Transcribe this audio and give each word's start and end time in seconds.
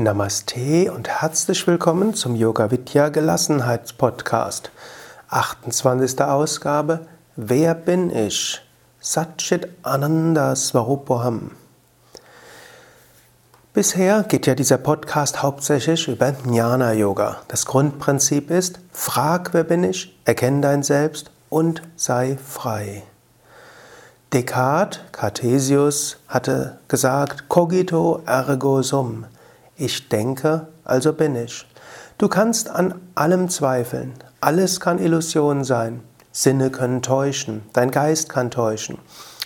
Namaste 0.00 0.92
und 0.92 1.08
herzlich 1.08 1.66
willkommen 1.66 2.14
zum 2.14 2.36
Yoga 2.36 2.70
Vidya 2.70 3.08
Gelassenheits 3.08 3.92
Podcast. 3.92 4.70
28. 5.28 6.22
Ausgabe 6.22 7.00
Wer 7.34 7.74
bin 7.74 8.14
ich? 8.14 8.60
Satchit 9.00 9.68
Ananda 9.82 10.54
Swarupoham. 10.54 11.50
Bisher 13.74 14.22
geht 14.22 14.46
ja 14.46 14.54
dieser 14.54 14.78
Podcast 14.78 15.42
hauptsächlich 15.42 16.06
über 16.06 16.32
Jnana 16.46 16.92
Yoga. 16.92 17.38
Das 17.48 17.66
Grundprinzip 17.66 18.52
ist: 18.52 18.78
Frag, 18.92 19.52
wer 19.52 19.64
bin 19.64 19.82
ich, 19.82 20.16
erkenne 20.24 20.60
dein 20.60 20.84
Selbst 20.84 21.32
und 21.48 21.82
sei 21.96 22.38
frei. 22.40 23.02
Descartes, 24.32 25.00
Cartesius, 25.10 26.18
hatte 26.28 26.78
gesagt: 26.86 27.48
Cogito 27.48 28.22
ergo 28.26 28.80
sum. 28.82 29.24
Ich 29.80 30.08
denke, 30.08 30.66
also 30.82 31.12
bin 31.12 31.36
ich. 31.36 31.64
Du 32.18 32.26
kannst 32.26 32.68
an 32.68 33.00
allem 33.14 33.48
zweifeln. 33.48 34.12
Alles 34.40 34.80
kann 34.80 34.98
Illusion 34.98 35.62
sein. 35.62 36.02
Sinne 36.32 36.70
können 36.70 37.00
täuschen. 37.00 37.62
Dein 37.74 37.92
Geist 37.92 38.28
kann 38.28 38.50
täuschen. 38.50 38.98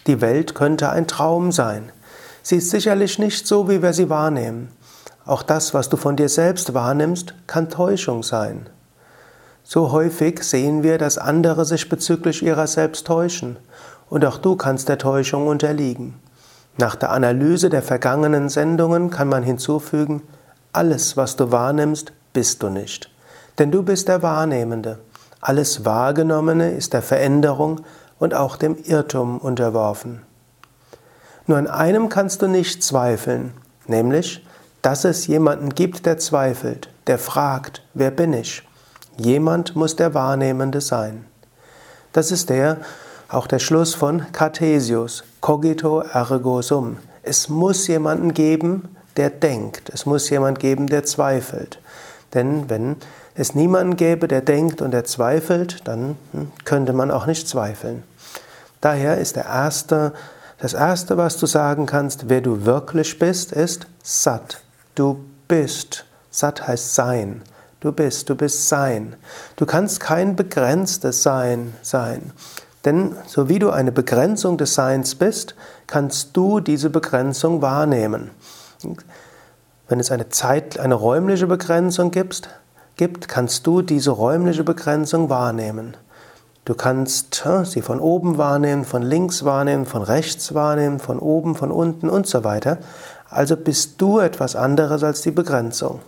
Die 0.06 0.22
Welt 0.22 0.54
könnte 0.54 0.88
ein 0.88 1.06
Traum 1.06 1.52
sein. 1.52 1.92
Sie 2.42 2.56
ist 2.56 2.70
sicherlich 2.70 3.18
nicht 3.18 3.46
so, 3.46 3.68
wie 3.68 3.82
wir 3.82 3.92
sie 3.92 4.08
wahrnehmen. 4.08 4.70
Auch 5.26 5.42
das, 5.42 5.74
was 5.74 5.90
du 5.90 5.98
von 5.98 6.16
dir 6.16 6.30
selbst 6.30 6.72
wahrnimmst, 6.72 7.34
kann 7.46 7.68
Täuschung 7.68 8.22
sein. 8.22 8.70
So 9.62 9.92
häufig 9.92 10.42
sehen 10.42 10.82
wir, 10.82 10.96
dass 10.96 11.18
andere 11.18 11.66
sich 11.66 11.90
bezüglich 11.90 12.42
ihrer 12.42 12.66
selbst 12.66 13.06
täuschen. 13.06 13.58
Und 14.08 14.24
auch 14.24 14.38
du 14.38 14.56
kannst 14.56 14.88
der 14.88 14.96
Täuschung 14.96 15.46
unterliegen. 15.46 16.14
Nach 16.82 16.96
der 16.96 17.12
Analyse 17.12 17.70
der 17.70 17.80
vergangenen 17.80 18.48
Sendungen 18.48 19.08
kann 19.08 19.28
man 19.28 19.44
hinzufügen, 19.44 20.20
alles, 20.72 21.16
was 21.16 21.36
du 21.36 21.52
wahrnimmst, 21.52 22.12
bist 22.32 22.60
du 22.60 22.70
nicht. 22.70 23.08
Denn 23.60 23.70
du 23.70 23.84
bist 23.84 24.08
der 24.08 24.20
Wahrnehmende. 24.24 24.98
Alles 25.40 25.84
Wahrgenommene 25.84 26.72
ist 26.72 26.92
der 26.92 27.02
Veränderung 27.02 27.82
und 28.18 28.34
auch 28.34 28.56
dem 28.56 28.76
Irrtum 28.82 29.38
unterworfen. 29.38 30.22
Nur 31.46 31.56
an 31.56 31.68
einem 31.68 32.08
kannst 32.08 32.42
du 32.42 32.48
nicht 32.48 32.82
zweifeln, 32.82 33.52
nämlich, 33.86 34.44
dass 34.82 35.04
es 35.04 35.28
jemanden 35.28 35.76
gibt, 35.76 36.04
der 36.04 36.18
zweifelt, 36.18 36.88
der 37.06 37.20
fragt, 37.20 37.84
wer 37.94 38.10
bin 38.10 38.32
ich? 38.32 38.66
Jemand 39.18 39.76
muss 39.76 39.94
der 39.94 40.14
Wahrnehmende 40.14 40.80
sein. 40.80 41.26
Das 42.12 42.32
ist 42.32 42.50
der, 42.50 42.78
auch 43.32 43.46
der 43.46 43.58
Schluss 43.58 43.94
von 43.94 44.30
Cartesius, 44.32 45.24
cogito 45.40 46.00
ergo 46.00 46.60
sum. 46.60 46.98
Es 47.22 47.48
muss 47.48 47.86
jemanden 47.86 48.34
geben, 48.34 48.94
der 49.16 49.30
denkt. 49.30 49.90
Es 49.92 50.06
muss 50.06 50.28
jemand 50.28 50.58
geben, 50.58 50.86
der 50.86 51.04
zweifelt. 51.04 51.78
Denn 52.34 52.68
wenn 52.68 52.96
es 53.34 53.54
niemanden 53.54 53.96
gäbe, 53.96 54.28
der 54.28 54.42
denkt 54.42 54.82
und 54.82 54.90
der 54.90 55.04
zweifelt, 55.04 55.86
dann 55.88 56.16
hm, 56.32 56.52
könnte 56.64 56.92
man 56.92 57.10
auch 57.10 57.26
nicht 57.26 57.48
zweifeln. 57.48 58.02
Daher 58.80 59.18
ist 59.18 59.36
der 59.36 59.46
erste, 59.46 60.12
das 60.58 60.74
erste, 60.74 61.16
was 61.16 61.38
du 61.38 61.46
sagen 61.46 61.86
kannst, 61.86 62.28
wer 62.28 62.40
du 62.40 62.66
wirklich 62.66 63.18
bist, 63.18 63.52
ist 63.52 63.86
Sat. 64.02 64.60
Du 64.94 65.24
bist. 65.48 66.04
Sat 66.30 66.66
heißt 66.66 66.94
Sein. 66.94 67.42
Du 67.80 67.92
bist, 67.92 68.28
du 68.28 68.34
bist 68.34 68.68
Sein. 68.68 69.16
Du 69.56 69.66
kannst 69.66 70.00
kein 70.00 70.36
begrenztes 70.36 71.22
Sein 71.22 71.74
sein. 71.82 72.32
Denn 72.84 73.14
so 73.26 73.48
wie 73.48 73.58
du 73.58 73.70
eine 73.70 73.92
Begrenzung 73.92 74.58
des 74.58 74.74
Seins 74.74 75.14
bist, 75.14 75.54
kannst 75.86 76.36
du 76.36 76.60
diese 76.60 76.90
Begrenzung 76.90 77.62
wahrnehmen. 77.62 78.30
Wenn 79.88 80.00
es 80.00 80.10
eine 80.10 80.28
Zeit, 80.30 80.78
eine 80.80 80.94
räumliche 80.94 81.46
Begrenzung 81.46 82.10
gibt, 82.10 82.48
gibt, 82.96 83.28
kannst 83.28 83.66
du 83.66 83.82
diese 83.82 84.10
räumliche 84.10 84.64
Begrenzung 84.64 85.30
wahrnehmen. 85.30 85.96
Du 86.64 86.74
kannst 86.74 87.42
sie 87.64 87.82
von 87.82 87.98
oben 87.98 88.38
wahrnehmen, 88.38 88.84
von 88.84 89.02
links 89.02 89.44
wahrnehmen, 89.44 89.86
von 89.86 90.02
rechts 90.02 90.54
wahrnehmen, 90.54 91.00
von 91.00 91.18
oben, 91.18 91.56
von 91.56 91.72
unten 91.72 92.08
und 92.08 92.26
so 92.26 92.44
weiter. 92.44 92.78
Also 93.28 93.56
bist 93.56 94.00
du 94.00 94.20
etwas 94.20 94.54
anderes 94.54 95.02
als 95.02 95.22
die 95.22 95.32
Begrenzung. 95.32 96.00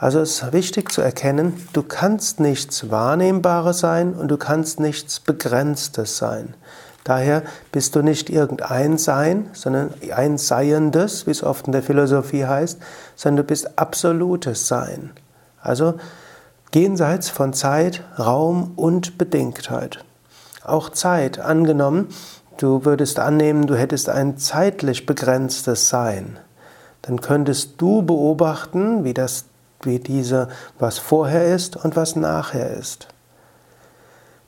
Also 0.00 0.20
es 0.20 0.42
ist 0.42 0.52
wichtig 0.52 0.92
zu 0.92 1.02
erkennen, 1.02 1.66
du 1.72 1.82
kannst 1.82 2.38
nichts 2.38 2.88
Wahrnehmbares 2.90 3.80
sein 3.80 4.14
und 4.14 4.28
du 4.28 4.36
kannst 4.36 4.78
nichts 4.78 5.18
Begrenztes 5.18 6.18
sein. 6.18 6.54
Daher 7.02 7.42
bist 7.72 7.96
du 7.96 8.02
nicht 8.02 8.30
irgendein 8.30 8.98
Sein, 8.98 9.48
sondern 9.54 9.94
ein 10.14 10.36
Seiendes, 10.38 11.26
wie 11.26 11.30
es 11.30 11.42
oft 11.42 11.66
in 11.66 11.72
der 11.72 11.82
Philosophie 11.82 12.44
heißt, 12.44 12.78
sondern 13.16 13.44
du 13.44 13.48
bist 13.48 13.78
absolutes 13.78 14.68
Sein. 14.68 15.10
Also 15.60 15.94
jenseits 16.74 17.30
von 17.30 17.52
Zeit, 17.52 18.04
Raum 18.18 18.72
und 18.76 19.18
Bedingtheit. 19.18 20.04
Auch 20.62 20.90
Zeit, 20.90 21.40
angenommen, 21.40 22.08
du 22.58 22.84
würdest 22.84 23.18
annehmen, 23.18 23.66
du 23.66 23.74
hättest 23.74 24.10
ein 24.10 24.36
zeitlich 24.36 25.06
begrenztes 25.06 25.88
Sein, 25.88 26.38
dann 27.02 27.20
könntest 27.20 27.80
du 27.80 28.02
beobachten, 28.02 29.02
wie 29.04 29.14
das 29.14 29.46
wie 29.82 29.98
diese, 29.98 30.48
was 30.78 30.98
vorher 30.98 31.54
ist 31.54 31.76
und 31.76 31.96
was 31.96 32.16
nachher 32.16 32.70
ist. 32.70 33.08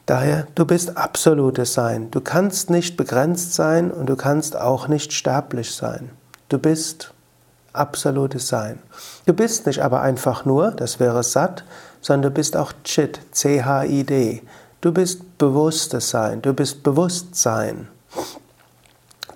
Daher, 0.06 0.48
du 0.56 0.64
bist 0.64 0.96
absolutes 0.96 1.74
Sein. 1.74 2.10
Du 2.10 2.20
kannst 2.20 2.68
nicht 2.68 2.96
begrenzt 2.96 3.54
sein 3.54 3.92
und 3.92 4.06
du 4.06 4.16
kannst 4.16 4.56
auch 4.56 4.88
nicht 4.88 5.12
sterblich 5.12 5.72
sein. 5.72 6.10
Du 6.48 6.58
bist 6.58 7.12
absolutes 7.72 8.48
Sein. 8.48 8.80
Du 9.26 9.32
bist 9.32 9.66
nicht 9.66 9.82
aber 9.82 10.00
einfach 10.00 10.44
nur, 10.44 10.72
das 10.72 10.98
wäre 10.98 11.22
Sat, 11.22 11.64
sondern 12.00 12.30
du 12.30 12.34
bist 12.34 12.56
auch 12.56 12.72
Chit, 12.82 13.20
C-H-I-D. 13.30 14.42
Du 14.80 14.92
bist 14.92 15.38
bewusstes 15.38 16.10
Sein, 16.10 16.42
du 16.42 16.54
bist 16.54 16.82
Bewusstsein. 16.82 17.88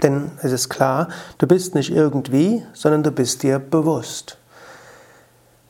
Denn 0.03 0.33
es 0.43 0.53
ist 0.53 0.69
klar, 0.69 1.09
du 1.39 1.47
bist 1.47 1.75
nicht 1.75 1.91
irgendwie, 1.91 2.65
sondern 2.73 3.03
du 3.03 3.11
bist 3.11 3.43
dir 3.43 3.59
bewusst. 3.59 4.39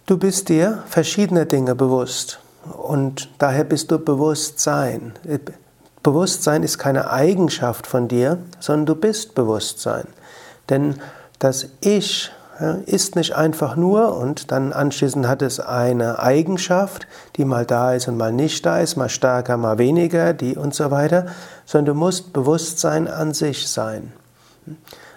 Du 0.06 0.18
bist 0.18 0.50
dir 0.50 0.82
verschiedene 0.86 1.46
Dinge 1.46 1.74
bewusst 1.74 2.38
und 2.76 3.30
daher 3.38 3.64
bist 3.64 3.90
du 3.90 3.98
Bewusstsein. 3.98 5.14
Bewusstsein 6.02 6.62
ist 6.62 6.76
keine 6.76 7.10
Eigenschaft 7.10 7.86
von 7.86 8.06
dir, 8.06 8.36
sondern 8.60 8.84
du 8.84 8.96
bist 8.96 9.34
Bewusstsein. 9.34 10.04
Denn 10.68 10.96
das 11.38 11.68
Ich 11.80 12.30
ist 12.84 13.16
nicht 13.16 13.34
einfach 13.34 13.76
nur 13.76 14.14
und 14.18 14.52
dann 14.52 14.74
anschließend 14.74 15.26
hat 15.26 15.40
es 15.40 15.58
eine 15.58 16.18
Eigenschaft, 16.18 17.06
die 17.36 17.46
mal 17.46 17.64
da 17.64 17.94
ist 17.94 18.06
und 18.06 18.18
mal 18.18 18.30
nicht 18.30 18.66
da 18.66 18.80
ist, 18.80 18.96
mal 18.96 19.08
stärker, 19.08 19.56
mal 19.56 19.78
weniger, 19.78 20.34
die 20.34 20.54
und 20.54 20.74
so 20.74 20.90
weiter, 20.90 21.26
sondern 21.64 21.94
du 21.94 21.98
musst 21.98 22.34
Bewusstsein 22.34 23.08
an 23.08 23.32
sich 23.32 23.68
sein. 23.70 24.12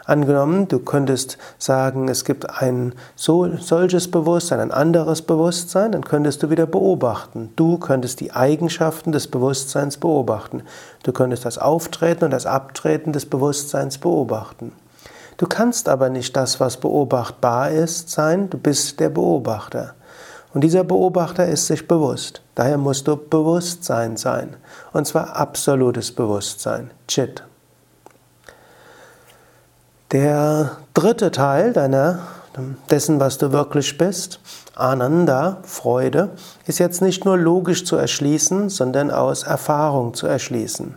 Angenommen, 0.07 0.69
du 0.69 0.79
könntest 0.79 1.37
sagen, 1.57 2.07
es 2.07 2.23
gibt 2.23 2.49
ein 2.49 2.93
so, 3.17 3.57
solches 3.57 4.09
Bewusstsein, 4.09 4.61
ein 4.61 4.71
anderes 4.71 5.21
Bewusstsein, 5.21 5.91
dann 5.91 6.05
könntest 6.05 6.41
du 6.41 6.49
wieder 6.49 6.65
beobachten. 6.65 7.51
Du 7.57 7.77
könntest 7.77 8.21
die 8.21 8.31
Eigenschaften 8.31 9.11
des 9.11 9.27
Bewusstseins 9.27 9.97
beobachten. 9.97 10.63
Du 11.03 11.11
könntest 11.11 11.43
das 11.43 11.57
Auftreten 11.57 12.23
und 12.23 12.31
das 12.31 12.45
Abtreten 12.45 13.11
des 13.11 13.25
Bewusstseins 13.25 13.97
beobachten. 13.97 14.71
Du 15.35 15.45
kannst 15.45 15.89
aber 15.89 16.07
nicht 16.07 16.37
das, 16.37 16.61
was 16.61 16.77
beobachtbar 16.77 17.71
ist, 17.71 18.09
sein, 18.09 18.49
du 18.49 18.57
bist 18.57 19.01
der 19.01 19.09
Beobachter. 19.09 19.93
Und 20.53 20.61
dieser 20.61 20.85
Beobachter 20.85 21.45
ist 21.47 21.67
sich 21.67 21.85
bewusst. 21.85 22.41
Daher 22.55 22.77
musst 22.77 23.09
du 23.09 23.17
Bewusstsein 23.17 24.15
sein. 24.15 24.55
Und 24.93 25.05
zwar 25.05 25.35
absolutes 25.35 26.13
Bewusstsein. 26.13 26.91
Chit. 27.09 27.43
Der 30.11 30.77
dritte 30.93 31.31
Teil 31.31 31.73
deiner, 31.73 32.19
dessen, 32.89 33.19
was 33.19 33.37
du 33.37 33.51
wirklich 33.51 33.97
bist, 33.97 34.39
Ananda, 34.73 35.57
Freude, 35.63 36.29
ist 36.65 36.79
jetzt 36.79 37.01
nicht 37.01 37.25
nur 37.25 37.37
logisch 37.37 37.83
zu 37.83 37.97
erschließen, 37.97 38.69
sondern 38.69 39.11
aus 39.11 39.43
Erfahrung 39.43 40.13
zu 40.13 40.25
erschließen. 40.25 40.95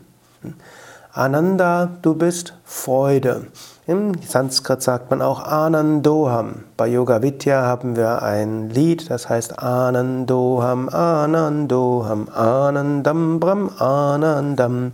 Ananda, 1.12 1.90
du 2.02 2.14
bist 2.14 2.54
Freude. 2.64 3.48
Im 3.88 4.12
Sanskrit 4.22 4.80
sagt 4.80 5.10
man 5.10 5.22
auch 5.22 5.42
Anandoham. 5.42 6.62
Bei 6.76 6.86
Yoga 6.86 7.20
Vidya 7.20 7.62
haben 7.62 7.96
wir 7.96 8.22
ein 8.22 8.70
Lied, 8.70 9.10
das 9.10 9.28
heißt 9.28 9.58
Anandoham, 9.58 10.88
Anandoham, 10.88 12.28
Anandam 12.32 13.40
Brahm, 13.40 13.70
Anandam. 13.76 14.92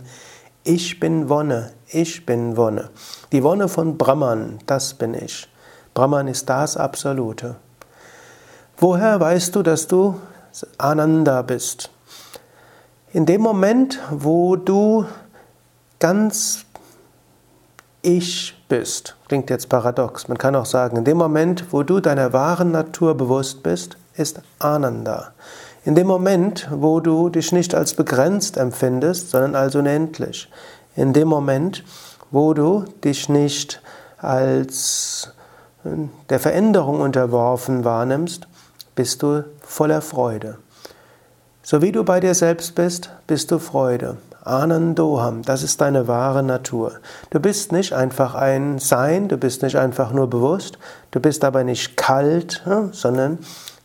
Ich 0.63 0.99
bin 0.99 1.29
Wonne, 1.29 1.69
ich 1.89 2.25
bin 2.25 2.57
Wonne. 2.57 2.89
Die 3.31 3.43
Wonne 3.43 3.67
von 3.67 3.97
Brahman, 3.97 4.59
das 4.65 4.93
bin 4.93 5.13
ich. 5.13 5.47
Brahman 5.93 6.27
ist 6.27 6.49
das 6.49 6.77
Absolute. 6.77 7.55
Woher 8.77 9.19
weißt 9.19 9.55
du, 9.55 9.63
dass 9.63 9.87
du 9.87 10.19
Ananda 10.77 11.41
bist? 11.41 11.89
In 13.13 13.25
dem 13.25 13.41
Moment, 13.41 13.99
wo 14.11 14.55
du 14.55 15.05
ganz 15.99 16.65
ich 18.01 18.53
bist, 18.69 19.15
klingt 19.27 19.49
jetzt 19.49 19.69
paradox. 19.69 20.27
Man 20.27 20.37
kann 20.37 20.55
auch 20.55 20.65
sagen, 20.65 20.97
in 20.97 21.05
dem 21.05 21.17
Moment, 21.17 21.65
wo 21.71 21.83
du 21.83 21.99
deiner 21.99 22.33
wahren 22.33 22.71
Natur 22.71 23.15
bewusst 23.15 23.63
bist, 23.63 23.97
ist 24.15 24.41
Ananda. 24.59 25.31
In 25.83 25.95
dem 25.95 26.07
Moment, 26.07 26.67
wo 26.69 26.99
du 26.99 27.29
dich 27.29 27.51
nicht 27.51 27.73
als 27.73 27.93
begrenzt 27.93 28.57
empfindest, 28.57 29.31
sondern 29.31 29.55
als 29.55 29.73
unendlich. 29.73 30.49
In 30.97 31.13
dem 31.13 31.27
Moment, 31.27 31.83
wo 32.31 32.55
du 32.55 32.85
dich 33.03 33.29
nicht 33.29 33.83
als 34.17 35.31
äh, 35.85 35.89
der 36.29 36.39
Veränderung 36.39 37.01
unterworfen 37.01 37.85
wahrnimmst, 37.85 38.47
bist 38.95 39.21
du 39.21 39.45
voller 39.61 40.01
Freude. 40.01 40.57
So 41.61 41.83
wie 41.83 41.91
du 41.91 42.03
bei 42.03 42.19
dir 42.19 42.33
selbst 42.33 42.73
bist, 42.73 43.11
bist 43.27 43.51
du 43.51 43.59
Freude. 43.59 44.17
Anandoham, 44.43 45.43
das 45.43 45.61
ist 45.61 45.81
deine 45.81 46.07
wahre 46.07 46.41
Natur. 46.41 46.93
Du 47.29 47.39
bist 47.39 47.71
nicht 47.71 47.93
einfach 47.93 48.33
ein 48.33 48.79
Sein, 48.79 49.27
du 49.27 49.37
bist 49.37 49.61
nicht 49.61 49.75
einfach 49.75 50.11
nur 50.11 50.27
bewusst, 50.27 50.79
du 51.11 51.19
bist 51.19 51.43
aber 51.43 51.63
nicht 51.63 51.95
kalt, 51.95 52.63
sondern 52.91 53.37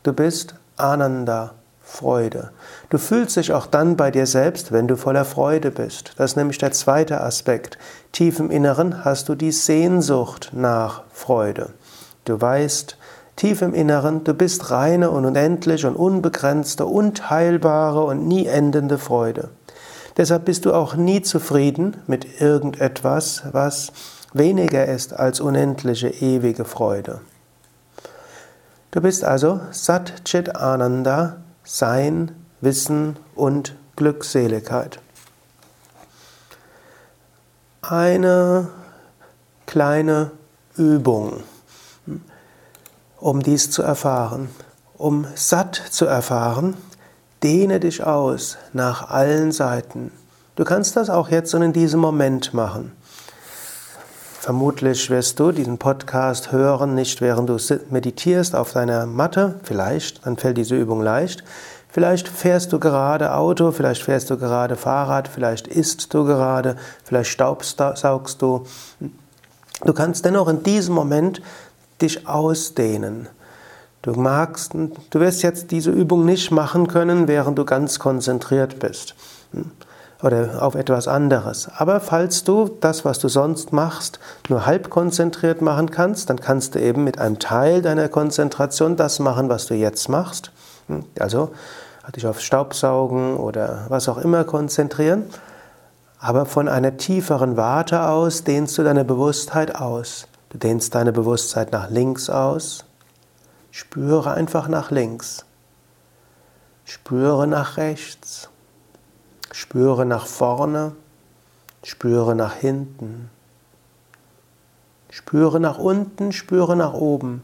du 0.02 0.14
bist 0.14 0.54
Ananda, 0.78 1.52
Freude. 1.82 2.50
Du 2.90 2.98
fühlst 2.98 3.36
dich 3.36 3.52
auch 3.52 3.66
dann 3.66 3.96
bei 3.96 4.10
dir 4.10 4.26
selbst, 4.26 4.72
wenn 4.72 4.88
du 4.88 4.96
voller 4.96 5.24
Freude 5.24 5.70
bist. 5.70 6.12
Das 6.16 6.32
ist 6.32 6.36
nämlich 6.36 6.58
der 6.58 6.72
zweite 6.72 7.20
Aspekt. 7.20 7.78
Tief 8.12 8.38
im 8.38 8.50
Inneren 8.50 9.04
hast 9.04 9.28
du 9.28 9.34
die 9.34 9.52
Sehnsucht 9.52 10.50
nach 10.52 11.02
Freude. 11.12 11.70
Du 12.24 12.40
weißt, 12.40 12.96
tief 13.36 13.62
im 13.62 13.74
Inneren, 13.74 14.24
du 14.24 14.34
bist 14.34 14.70
reine 14.70 15.10
und 15.10 15.24
unendliche 15.24 15.88
und 15.88 15.96
unbegrenzte, 15.96 16.86
unteilbare 16.86 18.04
und 18.04 18.26
nie 18.26 18.46
endende 18.46 18.98
Freude. 18.98 19.50
Deshalb 20.16 20.44
bist 20.44 20.66
du 20.66 20.74
auch 20.74 20.94
nie 20.94 21.22
zufrieden 21.22 21.96
mit 22.06 22.40
irgendetwas, 22.40 23.42
was 23.52 23.92
weniger 24.32 24.86
ist 24.86 25.14
als 25.14 25.40
unendliche, 25.40 26.08
ewige 26.08 26.64
Freude. 26.64 27.20
Du 28.90 29.00
bist 29.00 29.24
also 29.24 29.60
Sat 29.70 30.24
Chit 30.26 30.54
Ananda, 30.54 31.38
Sein, 31.64 32.34
Wissen 32.60 33.16
und 33.34 33.76
Glückseligkeit. 33.96 35.00
Eine 37.82 38.68
kleine 39.66 40.30
Übung, 40.76 41.42
um 43.18 43.42
dies 43.42 43.70
zu 43.70 43.82
erfahren. 43.82 44.48
Um 44.96 45.26
satt 45.34 45.74
zu 45.74 46.06
erfahren, 46.06 46.76
dehne 47.42 47.80
dich 47.80 48.04
aus 48.04 48.56
nach 48.72 49.10
allen 49.10 49.50
Seiten. 49.50 50.12
Du 50.54 50.64
kannst 50.64 50.96
das 50.96 51.10
auch 51.10 51.28
jetzt 51.28 51.54
und 51.54 51.62
in 51.62 51.72
diesem 51.72 52.00
Moment 52.00 52.54
machen. 52.54 52.92
Vermutlich 54.42 55.08
wirst 55.08 55.38
du 55.38 55.52
diesen 55.52 55.78
Podcast 55.78 56.50
hören, 56.50 56.96
nicht 56.96 57.20
während 57.20 57.48
du 57.48 57.58
meditierst 57.90 58.56
auf 58.56 58.72
deiner 58.72 59.06
Matte, 59.06 59.60
vielleicht, 59.62 60.26
dann 60.26 60.36
fällt 60.36 60.56
diese 60.56 60.74
Übung 60.74 61.00
leicht. 61.00 61.44
Vielleicht 61.88 62.26
fährst 62.26 62.72
du 62.72 62.80
gerade 62.80 63.36
Auto, 63.36 63.70
vielleicht 63.70 64.02
fährst 64.02 64.30
du 64.30 64.36
gerade 64.36 64.74
Fahrrad, 64.74 65.28
vielleicht 65.28 65.68
isst 65.68 66.12
du 66.12 66.24
gerade, 66.24 66.74
vielleicht 67.04 67.30
staubsaugst 67.30 68.42
du. 68.42 68.66
Du 69.84 69.92
kannst 69.92 70.24
dennoch 70.24 70.48
in 70.48 70.64
diesem 70.64 70.96
Moment 70.96 71.40
dich 72.00 72.26
ausdehnen. 72.26 73.28
Du 74.02 74.10
magst, 74.14 74.74
du 74.74 75.20
wirst 75.20 75.44
jetzt 75.44 75.70
diese 75.70 75.92
Übung 75.92 76.24
nicht 76.24 76.50
machen 76.50 76.88
können, 76.88 77.28
während 77.28 77.60
du 77.60 77.64
ganz 77.64 78.00
konzentriert 78.00 78.80
bist 78.80 79.14
oder 80.22 80.62
auf 80.62 80.74
etwas 80.74 81.08
anderes. 81.08 81.68
Aber 81.76 82.00
falls 82.00 82.44
du 82.44 82.70
das, 82.80 83.04
was 83.04 83.18
du 83.18 83.28
sonst 83.28 83.72
machst, 83.72 84.20
nur 84.48 84.66
halb 84.66 84.88
konzentriert 84.88 85.60
machen 85.60 85.90
kannst, 85.90 86.30
dann 86.30 86.40
kannst 86.40 86.74
du 86.74 86.80
eben 86.80 87.04
mit 87.04 87.18
einem 87.18 87.38
Teil 87.38 87.82
deiner 87.82 88.08
Konzentration 88.08 88.96
das 88.96 89.18
machen, 89.18 89.48
was 89.48 89.66
du 89.66 89.74
jetzt 89.74 90.08
machst. 90.08 90.52
Also 91.18 91.50
dich 92.14 92.26
auf 92.26 92.40
Staubsaugen 92.40 93.36
oder 93.36 93.86
was 93.88 94.08
auch 94.08 94.18
immer 94.18 94.44
konzentrieren. 94.44 95.24
Aber 96.18 96.46
von 96.46 96.68
einer 96.68 96.96
tieferen 96.96 97.56
Warte 97.56 98.06
aus 98.06 98.44
dehnst 98.44 98.78
du 98.78 98.84
deine 98.84 99.04
Bewusstheit 99.04 99.74
aus. 99.74 100.28
Du 100.50 100.58
dehnst 100.58 100.94
deine 100.94 101.12
Bewusstheit 101.12 101.72
nach 101.72 101.90
links 101.90 102.30
aus. 102.30 102.84
Spüre 103.70 104.32
einfach 104.32 104.68
nach 104.68 104.90
links. 104.90 105.44
Spüre 106.84 107.46
nach 107.46 107.76
rechts. 107.76 108.50
Spüre 109.52 110.06
nach 110.06 110.26
vorne, 110.26 110.92
spüre 111.84 112.34
nach 112.34 112.54
hinten. 112.54 113.30
Spüre 115.10 115.60
nach 115.60 115.78
unten, 115.78 116.32
spüre 116.32 116.74
nach 116.74 116.94
oben. 116.94 117.42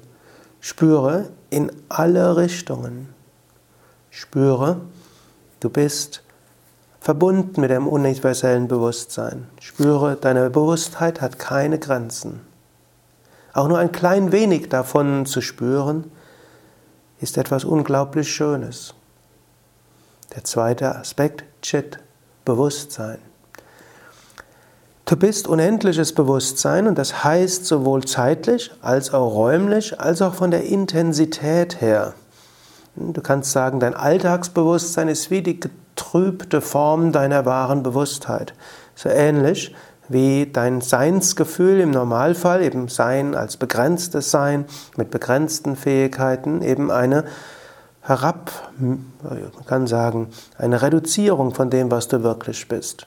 Spüre 0.60 1.28
in 1.50 1.70
alle 1.88 2.36
Richtungen. 2.36 3.14
Spüre, 4.10 4.80
du 5.60 5.68
bist 5.68 6.22
verbunden 7.00 7.60
mit 7.60 7.70
dem 7.70 7.86
universellen 7.86 8.68
Bewusstsein. 8.68 9.46
Spüre, 9.60 10.16
deine 10.16 10.50
Bewusstheit 10.50 11.20
hat 11.20 11.38
keine 11.38 11.78
Grenzen. 11.78 12.40
Auch 13.52 13.68
nur 13.68 13.78
ein 13.78 13.92
klein 13.92 14.32
wenig 14.32 14.68
davon 14.68 15.26
zu 15.26 15.40
spüren, 15.40 16.10
ist 17.20 17.36
etwas 17.36 17.64
unglaublich 17.64 18.32
Schönes. 18.32 18.94
Der 20.34 20.44
zweite 20.44 20.94
Aspekt, 20.94 21.44
Chit, 21.62 21.98
Bewusstsein. 22.44 23.18
Du 25.06 25.16
bist 25.16 25.48
unendliches 25.48 26.14
Bewusstsein 26.14 26.86
und 26.86 26.98
das 26.98 27.24
heißt 27.24 27.64
sowohl 27.64 28.04
zeitlich 28.04 28.70
als 28.82 29.14
auch 29.14 29.32
räumlich, 29.32 29.98
als 29.98 30.20
auch 30.20 30.34
von 30.34 30.50
der 30.50 30.64
Intensität 30.64 31.80
her. 31.80 32.12
Du 32.94 33.22
kannst 33.22 33.52
sagen, 33.52 33.80
dein 33.80 33.94
Alltagsbewusstsein 33.94 35.08
ist 35.08 35.30
wie 35.30 35.40
die 35.40 35.60
getrübte 35.60 36.60
Form 36.60 37.12
deiner 37.12 37.46
wahren 37.46 37.82
Bewusstheit. 37.82 38.52
So 38.94 39.08
ähnlich 39.08 39.74
wie 40.08 40.50
dein 40.52 40.82
Seinsgefühl 40.82 41.80
im 41.80 41.90
Normalfall, 41.90 42.62
eben 42.62 42.88
Sein 42.88 43.34
als 43.34 43.56
begrenztes 43.56 44.30
Sein 44.30 44.66
mit 44.96 45.10
begrenzten 45.10 45.76
Fähigkeiten, 45.76 46.60
eben 46.60 46.90
eine 46.90 47.24
herab, 48.08 48.50
man 48.78 49.66
kann 49.66 49.86
sagen, 49.86 50.30
eine 50.56 50.80
Reduzierung 50.80 51.54
von 51.54 51.68
dem, 51.68 51.90
was 51.90 52.08
du 52.08 52.22
wirklich 52.22 52.66
bist. 52.66 53.06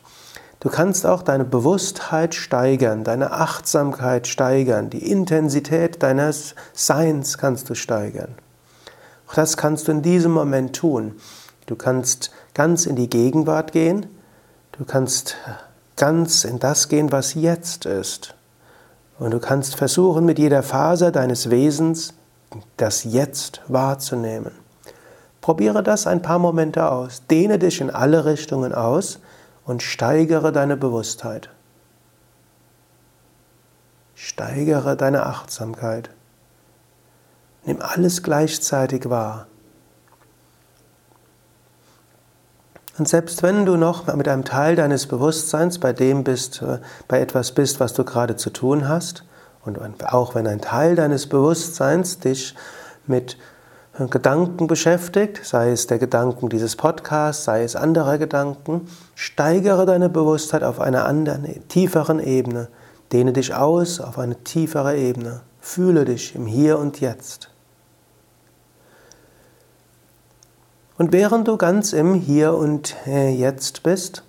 Du 0.59 0.69
kannst 0.69 1.07
auch 1.07 1.23
deine 1.23 1.43
Bewusstheit 1.43 2.35
steigern, 2.35 3.03
deine 3.03 3.31
Achtsamkeit 3.31 4.27
steigern, 4.27 4.91
die 4.91 5.09
Intensität 5.11 6.03
deines 6.03 6.53
Seins 6.73 7.39
kannst 7.39 7.67
du 7.71 7.73
steigern. 7.73 8.35
Auch 9.27 9.33
das 9.33 9.57
kannst 9.57 9.87
du 9.87 9.91
in 9.91 10.03
diesem 10.03 10.33
Moment 10.33 10.75
tun. 10.75 11.15
Du 11.65 11.75
kannst 11.75 12.31
ganz 12.53 12.85
in 12.85 12.95
die 12.95 13.09
Gegenwart 13.09 13.71
gehen, 13.71 14.05
du 14.73 14.85
kannst 14.85 15.35
ganz 15.95 16.43
in 16.43 16.59
das 16.59 16.89
gehen, 16.89 17.11
was 17.11 17.33
jetzt 17.33 17.87
ist. 17.87 18.35
Und 19.17 19.31
du 19.31 19.39
kannst 19.39 19.75
versuchen, 19.75 20.25
mit 20.25 20.37
jeder 20.37 20.61
Faser 20.61 21.11
deines 21.11 21.49
Wesens 21.49 22.13
das 22.77 23.03
Jetzt 23.03 23.61
wahrzunehmen. 23.67 24.60
Probiere 25.41 25.81
das 25.81 26.07
ein 26.07 26.21
paar 26.21 26.39
Momente 26.39 26.89
aus. 26.91 27.23
Dehne 27.29 27.57
dich 27.57 27.81
in 27.81 27.89
alle 27.89 28.25
Richtungen 28.25 28.73
aus 28.73 29.19
und 29.65 29.81
steigere 29.81 30.51
deine 30.51 30.77
Bewusstheit. 30.77 31.49
Steigere 34.13 34.95
deine 34.95 35.25
Achtsamkeit. 35.25 36.11
Nimm 37.65 37.81
alles 37.81 38.21
gleichzeitig 38.21 39.09
wahr. 39.09 39.47
Und 42.97 43.07
selbst 43.07 43.41
wenn 43.41 43.65
du 43.65 43.77
noch 43.77 44.13
mit 44.13 44.27
einem 44.27 44.45
Teil 44.45 44.75
deines 44.75 45.07
Bewusstseins 45.07 45.79
bei 45.79 45.91
dem 45.91 46.23
bist, 46.23 46.61
äh, 46.61 46.79
bei 47.07 47.19
etwas 47.19 47.53
bist, 47.53 47.79
was 47.79 47.93
du 47.93 48.03
gerade 48.03 48.35
zu 48.35 48.51
tun 48.51 48.87
hast, 48.87 49.23
und 49.63 49.79
auch 50.11 50.33
wenn 50.33 50.47
ein 50.47 50.61
Teil 50.61 50.95
deines 50.95 51.27
Bewusstseins 51.27 52.19
dich 52.19 52.55
mit 53.05 53.37
Gedanken 53.93 54.67
beschäftigt, 54.67 55.41
sei 55.43 55.71
es 55.71 55.85
der 55.85 55.99
Gedanken 55.99 56.47
dieses 56.47 56.77
Podcasts, 56.77 57.43
sei 57.43 57.63
es 57.63 57.75
anderer 57.75 58.17
Gedanken, 58.17 58.87
steigere 59.15 59.85
deine 59.85 60.07
Bewusstheit 60.07 60.63
auf 60.63 60.79
einer 60.79 61.05
anderen, 61.05 61.67
tieferen 61.67 62.19
Ebene. 62.19 62.69
Dehne 63.11 63.33
dich 63.33 63.53
aus 63.53 63.99
auf 63.99 64.17
eine 64.17 64.41
tiefere 64.43 64.97
Ebene. 64.97 65.41
Fühle 65.59 66.05
dich 66.05 66.35
im 66.35 66.45
Hier 66.45 66.79
und 66.79 67.01
Jetzt. 67.01 67.49
Und 70.97 71.11
während 71.11 71.49
du 71.49 71.57
ganz 71.57 71.91
im 71.91 72.13
Hier 72.13 72.53
und 72.53 72.95
Jetzt 73.05 73.83
bist, 73.83 74.23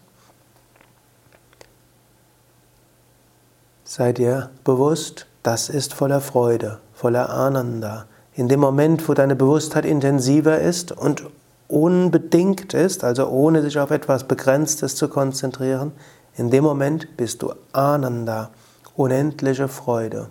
sei 3.85 4.13
dir 4.13 4.51
bewusst, 4.65 5.27
das 5.45 5.69
ist 5.69 5.95
voller 5.95 6.21
Freude, 6.21 6.81
voller 6.95 7.31
Ananda 7.31 8.07
in 8.35 8.49
dem 8.49 8.61
Moment, 8.61 9.09
wo 9.09 9.15
deine 9.15 9.37
Bewusstheit 9.37 9.85
intensiver 9.85 10.59
ist 10.59 10.93
und 10.93 11.25
unbedingt 11.69 12.75
ist, 12.75 13.05
also 13.05 13.29
ohne 13.29 13.63
sich 13.63 13.79
auf 13.79 13.91
etwas 13.91 14.25
Begrenztes 14.25 14.97
zu 14.97 15.09
konzentrieren, 15.09 15.93
in 16.37 16.51
dem 16.51 16.65
Moment 16.65 17.17
bist 17.17 17.43
du 17.43 17.53
Ananda, 17.73 18.51
unendliche 18.97 19.69
Freude. 19.69 20.29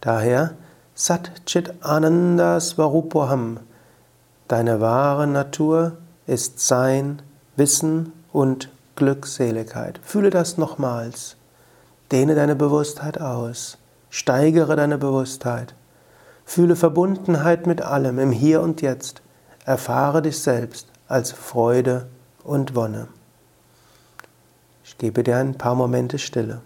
Daher 0.00 0.54
Sat 0.94 1.46
Chit 1.46 1.72
Ananda 1.80 2.60
Svarupoham, 2.60 3.60
deine 4.46 4.80
wahre 4.80 5.26
Natur 5.26 5.96
ist 6.26 6.60
Sein, 6.60 7.22
Wissen 7.56 8.12
und 8.30 8.68
Glückseligkeit. 8.94 10.00
Fühle 10.02 10.28
das 10.28 10.58
nochmals. 10.58 11.36
Dehne 12.10 12.34
deine 12.34 12.56
Bewusstheit 12.56 13.18
aus. 13.18 13.78
Steigere 14.14 14.76
deine 14.76 14.98
Bewusstheit. 14.98 15.74
Fühle 16.44 16.76
Verbundenheit 16.76 17.66
mit 17.66 17.80
allem 17.80 18.18
im 18.18 18.30
Hier 18.30 18.60
und 18.60 18.82
Jetzt. 18.82 19.22
Erfahre 19.64 20.20
dich 20.20 20.38
selbst 20.38 20.88
als 21.08 21.32
Freude 21.32 22.08
und 22.44 22.74
Wonne. 22.74 23.08
Ich 24.84 24.98
gebe 24.98 25.22
dir 25.22 25.38
ein 25.38 25.56
paar 25.56 25.74
Momente 25.74 26.18
Stille, 26.18 26.60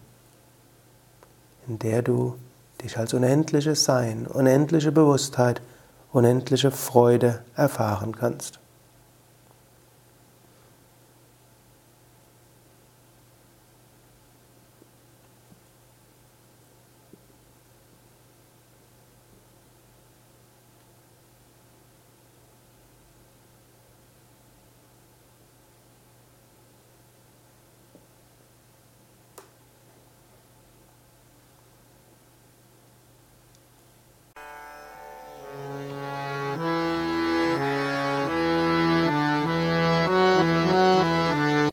in 1.69 1.79
der 1.79 2.03
du 2.03 2.35
dich 2.83 2.99
als 2.99 3.15
unendliches 3.15 3.85
Sein, 3.85 4.27
unendliche 4.27 4.91
Bewusstheit, 4.91 5.63
unendliche 6.11 6.73
Freude 6.73 7.45
erfahren 7.55 8.17
kannst. 8.17 8.59